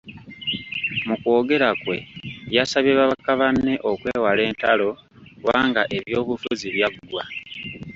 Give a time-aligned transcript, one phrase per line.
[1.07, 1.97] Mu kwogera kwe,
[2.55, 4.87] yasabye babaka banne okwewala entalo
[5.35, 7.23] kubanga ebyobufuzi byaggwa.